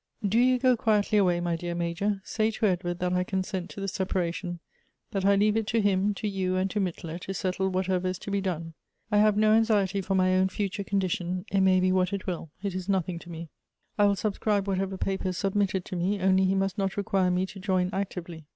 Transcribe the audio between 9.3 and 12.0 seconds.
no anxiety for my own future condi tion; it may be